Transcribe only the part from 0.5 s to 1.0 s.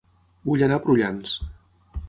Vull anar a